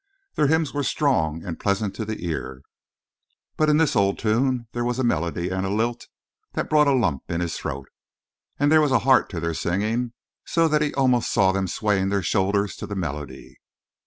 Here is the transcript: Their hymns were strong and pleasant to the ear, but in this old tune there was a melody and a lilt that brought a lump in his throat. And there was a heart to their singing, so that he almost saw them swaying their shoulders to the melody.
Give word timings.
Their 0.33 0.47
hymns 0.47 0.73
were 0.73 0.81
strong 0.81 1.43
and 1.45 1.59
pleasant 1.59 1.93
to 1.93 2.05
the 2.05 2.25
ear, 2.25 2.63
but 3.55 3.69
in 3.69 3.77
this 3.77 3.95
old 3.95 4.17
tune 4.17 4.67
there 4.71 4.83
was 4.83 4.97
a 4.97 5.03
melody 5.03 5.49
and 5.49 5.63
a 5.63 5.69
lilt 5.69 6.07
that 6.53 6.71
brought 6.71 6.87
a 6.87 6.91
lump 6.93 7.29
in 7.29 7.39
his 7.39 7.55
throat. 7.55 7.87
And 8.57 8.71
there 8.71 8.81
was 8.81 8.91
a 8.91 8.97
heart 9.05 9.29
to 9.29 9.39
their 9.39 9.53
singing, 9.53 10.13
so 10.43 10.67
that 10.67 10.81
he 10.81 10.91
almost 10.95 11.29
saw 11.31 11.51
them 11.51 11.67
swaying 11.67 12.09
their 12.09 12.23
shoulders 12.23 12.75
to 12.77 12.87
the 12.87 12.95
melody. 12.95 13.59